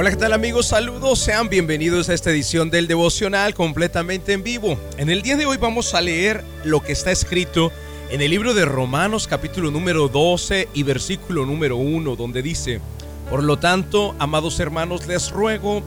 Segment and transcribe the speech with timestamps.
[0.00, 0.68] Hola, ¿qué tal amigos?
[0.68, 4.80] Saludos, sean bienvenidos a esta edición del devocional completamente en vivo.
[4.96, 7.70] En el día de hoy vamos a leer lo que está escrito
[8.08, 12.80] en el libro de Romanos capítulo número 12 y versículo número 1, donde dice,
[13.28, 15.82] por lo tanto, amados hermanos, les ruego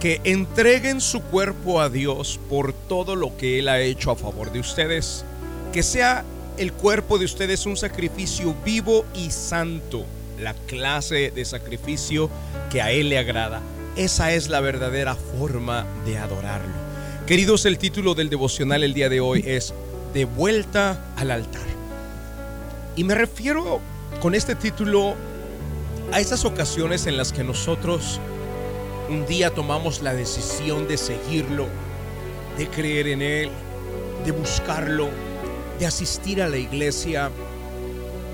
[0.00, 4.52] que entreguen su cuerpo a Dios por todo lo que Él ha hecho a favor
[4.52, 5.24] de ustedes,
[5.72, 6.26] que sea
[6.58, 10.04] el cuerpo de ustedes un sacrificio vivo y santo
[10.38, 12.30] la clase de sacrificio
[12.70, 13.60] que a Él le agrada.
[13.96, 16.74] Esa es la verdadera forma de adorarlo.
[17.26, 19.74] Queridos, el título del devocional el día de hoy es
[20.12, 21.66] De vuelta al altar.
[22.94, 23.80] Y me refiero
[24.20, 25.14] con este título
[26.12, 28.20] a esas ocasiones en las que nosotros
[29.08, 31.66] un día tomamos la decisión de seguirlo,
[32.58, 33.50] de creer en Él,
[34.24, 35.08] de buscarlo,
[35.78, 37.30] de asistir a la iglesia,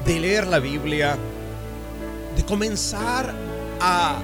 [0.07, 1.19] de leer la Biblia,
[2.37, 3.35] de comenzar
[3.81, 4.19] a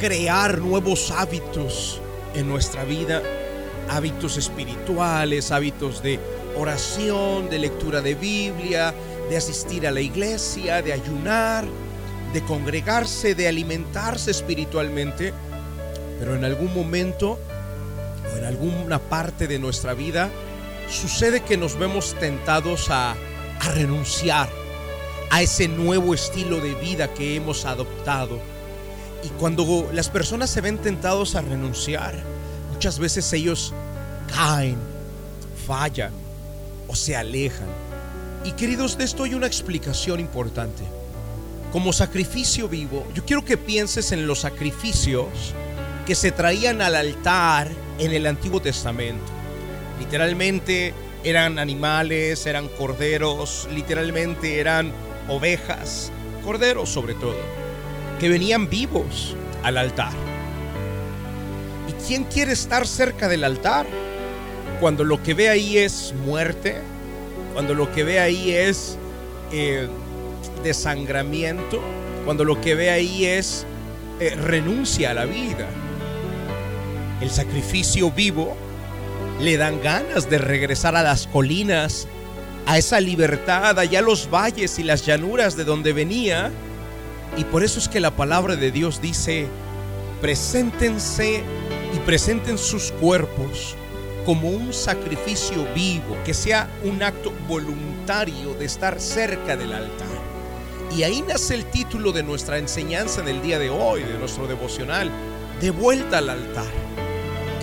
[0.00, 2.00] crear nuevos hábitos
[2.34, 3.22] en nuestra vida,
[3.88, 6.20] hábitos espirituales, hábitos de
[6.56, 8.94] oración, de lectura de Biblia,
[9.30, 11.64] de asistir a la iglesia, de ayunar,
[12.32, 15.32] de congregarse, de alimentarse espiritualmente,
[16.18, 17.38] pero en algún momento
[18.32, 20.30] o en alguna parte de nuestra vida
[20.90, 24.48] sucede que nos vemos tentados a, a renunciar
[25.36, 28.40] a ese nuevo estilo de vida que hemos adoptado.
[29.22, 32.14] Y cuando las personas se ven tentados a renunciar,
[32.72, 33.74] muchas veces ellos
[34.34, 34.78] caen,
[35.66, 36.12] fallan
[36.88, 37.68] o se alejan.
[38.46, 40.82] Y queridos, de esto hay una explicación importante.
[41.70, 45.52] Como sacrificio vivo, yo quiero que pienses en los sacrificios
[46.06, 49.30] que se traían al altar en el Antiguo Testamento.
[50.00, 54.94] Literalmente eran animales, eran corderos, literalmente eran
[55.28, 56.10] ovejas,
[56.44, 57.36] corderos sobre todo,
[58.18, 60.12] que venían vivos al altar.
[61.88, 63.86] ¿Y quién quiere estar cerca del altar?
[64.80, 66.76] Cuando lo que ve ahí es muerte,
[67.52, 68.98] cuando lo que ve ahí es
[69.52, 69.88] eh,
[70.62, 71.80] desangramiento,
[72.24, 73.66] cuando lo que ve ahí es
[74.20, 75.66] eh, renuncia a la vida.
[77.20, 78.56] El sacrificio vivo
[79.40, 82.08] le dan ganas de regresar a las colinas
[82.66, 86.50] a esa libertad, allá los valles y las llanuras de donde venía.
[87.36, 89.46] Y por eso es que la palabra de Dios dice,
[90.20, 91.42] preséntense
[91.94, 93.76] y presenten sus cuerpos
[94.24, 100.08] como un sacrificio vivo, que sea un acto voluntario de estar cerca del altar.
[100.96, 104.48] Y ahí nace el título de nuestra enseñanza en el día de hoy, de nuestro
[104.48, 105.10] devocional,
[105.60, 107.05] de vuelta al altar.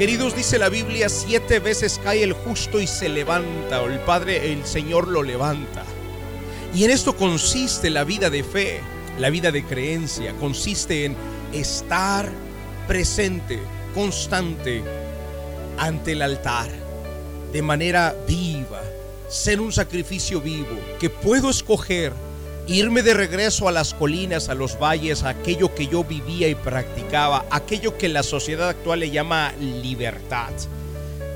[0.04, 4.52] Queridos, dice la Biblia, siete veces cae el justo y se levanta, o el Padre,
[4.52, 5.86] el Señor lo levanta.
[6.76, 8.82] Y en esto consiste la vida de fe,
[9.18, 11.16] la vida de creencia, consiste en
[11.54, 12.30] estar
[12.86, 13.60] presente,
[13.96, 14.84] constante,
[15.78, 16.70] ante el altar,
[17.54, 18.82] de manera viva,
[19.30, 22.12] ser un sacrificio vivo, que puedo escoger
[22.68, 26.56] irme de regreso a las colinas, a los valles, a aquello que yo vivía y
[26.56, 30.52] practicaba, aquello que la sociedad actual le llama libertad,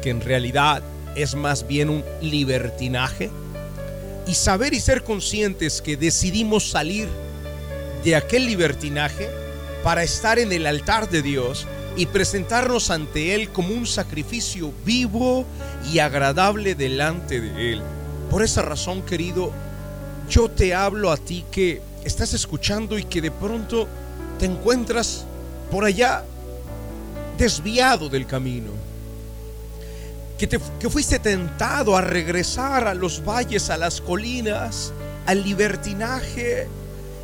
[0.01, 0.81] que en realidad
[1.15, 3.29] es más bien un libertinaje,
[4.25, 7.07] y saber y ser conscientes que decidimos salir
[8.03, 9.29] de aquel libertinaje
[9.83, 15.45] para estar en el altar de Dios y presentarnos ante Él como un sacrificio vivo
[15.91, 17.81] y agradable delante de Él.
[18.29, 19.51] Por esa razón, querido,
[20.29, 23.87] yo te hablo a ti que estás escuchando y que de pronto
[24.39, 25.25] te encuentras
[25.71, 26.23] por allá
[27.37, 28.71] desviado del camino.
[30.37, 34.93] Que, te, que fuiste tentado a regresar a los valles, a las colinas,
[35.25, 36.67] al libertinaje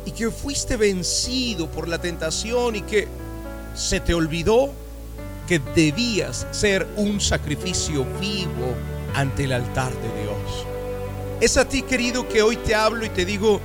[0.04, 3.06] y que fuiste vencido por la tentación y que
[3.74, 4.72] se te olvidó
[5.46, 8.74] que debías ser un sacrificio vivo
[9.14, 10.73] ante el altar de Dios.
[11.44, 13.60] Es a ti, querido, que hoy te hablo y te digo,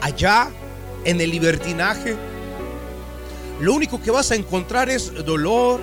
[0.00, 0.50] allá
[1.04, 2.16] en el libertinaje,
[3.60, 5.78] lo único que vas a encontrar es dolor,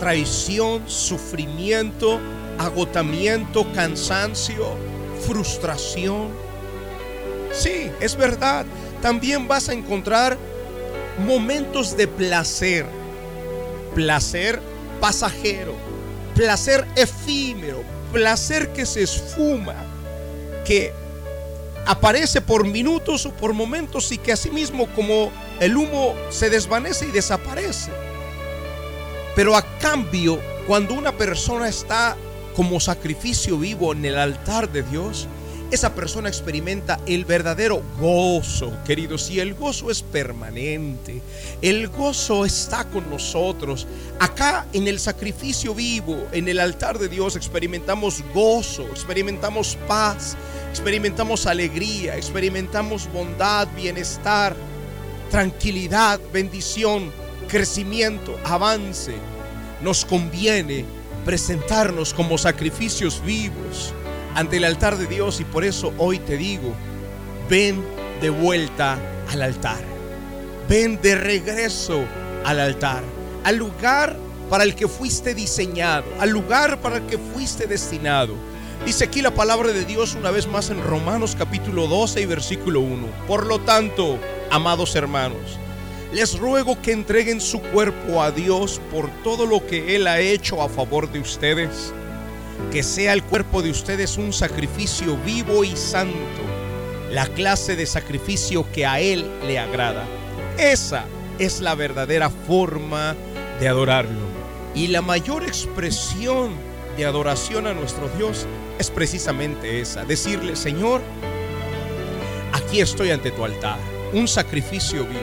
[0.00, 2.18] traición, sufrimiento,
[2.58, 4.66] agotamiento, cansancio,
[5.24, 6.30] frustración.
[7.52, 8.66] Sí, es verdad.
[9.00, 10.36] También vas a encontrar
[11.24, 12.86] momentos de placer.
[13.94, 14.60] Placer
[15.00, 15.76] pasajero,
[16.34, 19.95] placer efímero, placer que se esfuma
[20.66, 20.92] que
[21.86, 25.30] aparece por minutos o por momentos y que asimismo como
[25.60, 27.92] el humo se desvanece y desaparece.
[29.36, 32.16] Pero a cambio, cuando una persona está
[32.56, 35.28] como sacrificio vivo en el altar de Dios,
[35.70, 41.20] esa persona experimenta el verdadero gozo, queridos, y el gozo es permanente.
[41.60, 43.86] El gozo está con nosotros.
[44.20, 50.36] Acá en el sacrificio vivo, en el altar de Dios, experimentamos gozo, experimentamos paz,
[50.70, 54.54] experimentamos alegría, experimentamos bondad, bienestar,
[55.32, 57.10] tranquilidad, bendición,
[57.48, 59.14] crecimiento, avance.
[59.82, 60.84] Nos conviene
[61.24, 63.92] presentarnos como sacrificios vivos
[64.36, 66.74] ante el altar de Dios y por eso hoy te digo,
[67.48, 67.82] ven
[68.20, 68.98] de vuelta
[69.30, 69.82] al altar.
[70.68, 72.04] Ven de regreso
[72.44, 73.02] al altar,
[73.44, 74.14] al lugar
[74.50, 78.34] para el que fuiste diseñado, al lugar para el que fuiste destinado.
[78.84, 82.80] Dice aquí la palabra de Dios una vez más en Romanos capítulo 12 y versículo
[82.80, 83.06] 1.
[83.26, 84.18] Por lo tanto,
[84.50, 85.58] amados hermanos,
[86.12, 90.60] les ruego que entreguen su cuerpo a Dios por todo lo que Él ha hecho
[90.60, 91.94] a favor de ustedes
[92.72, 96.16] que sea el cuerpo de ustedes un sacrificio vivo y santo,
[97.10, 100.04] la clase de sacrificio que a Él le agrada.
[100.58, 101.04] Esa
[101.38, 103.14] es la verdadera forma
[103.60, 104.26] de adorarlo.
[104.74, 106.52] Y la mayor expresión
[106.96, 108.46] de adoración a nuestro Dios
[108.78, 111.00] es precisamente esa, decirle, Señor,
[112.52, 113.78] aquí estoy ante tu altar,
[114.12, 115.20] un sacrificio vivo.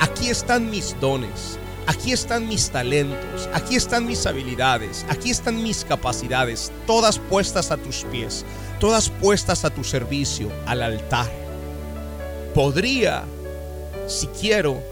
[0.00, 1.58] Aquí están mis dones,
[1.88, 7.78] Aquí están mis talentos, aquí están mis habilidades, aquí están mis capacidades, todas puestas a
[7.78, 8.44] tus pies,
[8.78, 11.30] todas puestas a tu servicio, al altar.
[12.54, 13.24] Podría,
[14.06, 14.82] si quiero,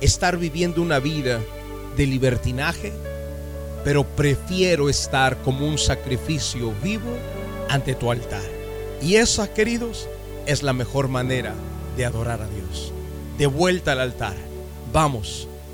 [0.00, 1.38] estar viviendo una vida
[1.98, 2.94] de libertinaje,
[3.84, 7.14] pero prefiero estar como un sacrificio vivo
[7.68, 8.40] ante tu altar.
[9.02, 10.08] Y esa, queridos,
[10.46, 11.52] es la mejor manera
[11.94, 12.90] de adorar a Dios.
[13.36, 14.36] De vuelta al altar.
[14.94, 15.46] Vamos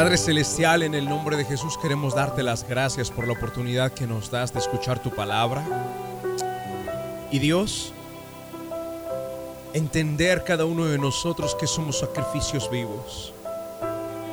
[0.00, 4.06] Padre Celestial, en el nombre de Jesús queremos darte las gracias por la oportunidad que
[4.06, 5.62] nos das de escuchar tu palabra.
[7.30, 7.92] Y Dios,
[9.74, 13.34] entender cada uno de nosotros que somos sacrificios vivos.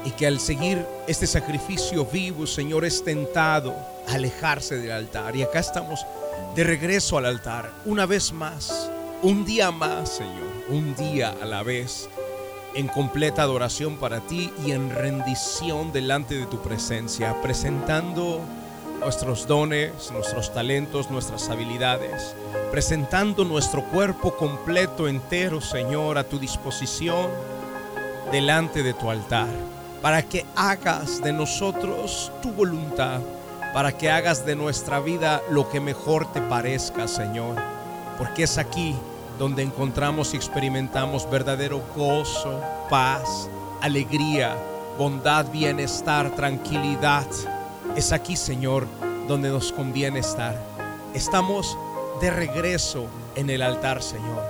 [0.06, 3.76] Y que al seguir este sacrificio vivo, Señor, es tentado
[4.08, 5.36] alejarse del altar.
[5.36, 6.00] Y acá estamos
[6.56, 8.90] de regreso al altar, una vez más,
[9.22, 12.08] un día más, Señor, un día a la vez
[12.78, 18.40] en completa adoración para ti y en rendición delante de tu presencia, presentando
[19.00, 22.36] nuestros dones, nuestros talentos, nuestras habilidades,
[22.70, 27.32] presentando nuestro cuerpo completo, entero, Señor, a tu disposición
[28.32, 29.48] delante de tu altar,
[30.04, 33.22] para que hagas de nosotros tu voluntad,
[33.74, 37.56] para que hagas de nuestra vida lo que mejor te parezca, Señor,
[38.20, 38.96] porque es aquí
[39.38, 43.50] donde encontramos y experimentamos verdadero gozo, paz,
[43.82, 44.56] alegría,
[44.98, 47.28] bondad, bienestar, tranquilidad.
[47.96, 48.88] Es aquí, Señor,
[49.28, 50.56] donde nos conviene estar.
[51.14, 51.78] Estamos
[52.22, 54.44] de regreso en el altar, Señor,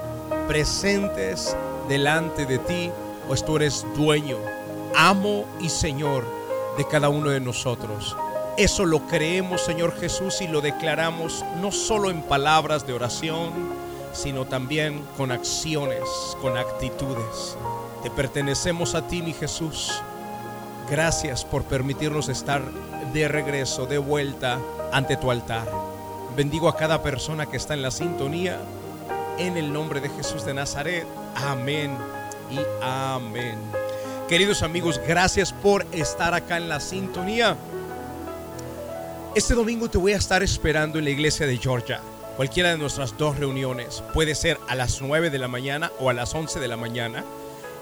[0.48, 1.56] presentes
[1.90, 2.92] delante de ti,
[3.28, 4.38] pues tú eres dueño,
[4.96, 6.26] amo y Señor
[6.78, 8.16] de cada uno de nosotros.
[8.58, 13.52] Eso lo creemos, Señor Jesús, y lo declaramos no solo en palabras de oración,
[14.18, 16.02] sino también con acciones,
[16.42, 17.56] con actitudes.
[18.02, 20.02] Te pertenecemos a ti, mi Jesús.
[20.90, 22.64] Gracias por permitirnos estar
[23.14, 24.60] de regreso, de vuelta
[24.92, 25.68] ante tu altar.
[26.36, 28.60] Bendigo a cada persona que está en la sintonía.
[29.38, 31.06] En el nombre de Jesús de Nazaret.
[31.36, 31.96] Amén
[32.50, 33.60] y amén.
[34.28, 37.56] Queridos amigos, gracias por estar acá en la sintonía.
[39.36, 42.02] Este domingo te voy a estar esperando en la iglesia de Georgia.
[42.38, 46.14] Cualquiera de nuestras dos reuniones puede ser a las 9 de la mañana o a
[46.14, 47.26] las 11 de la mañana.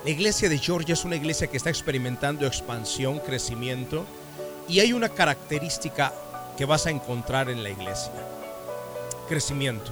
[0.05, 4.05] La iglesia de Georgia es una iglesia que está experimentando expansión, crecimiento
[4.69, 6.13] y hay una característica
[6.57, 8.13] que vas a encontrar en la iglesia.
[9.27, 9.91] Crecimiento.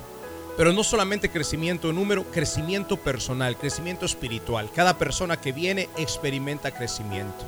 [0.55, 4.71] Pero no solamente crecimiento de número, crecimiento personal, crecimiento espiritual.
[4.73, 7.43] Cada persona que viene experimenta crecimiento.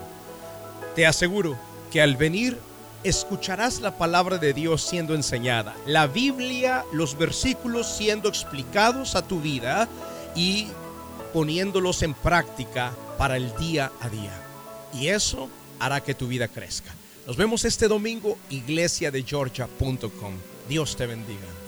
[0.96, 1.58] Te aseguro
[1.94, 2.60] que al venir
[3.06, 9.40] escucharás la palabra de Dios siendo enseñada, la Biblia, los versículos siendo explicados a tu
[9.40, 9.88] vida
[10.36, 10.68] y
[11.34, 14.42] poniéndolos en práctica para el día a día.
[14.94, 16.94] Y eso hará que tu vida crezca.
[17.28, 20.34] Nos vemos este domingo, iglesiadegeorgia.com.
[20.68, 21.65] Dios te bendiga.